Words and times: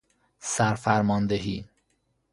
سرفرماندهی 0.39 1.65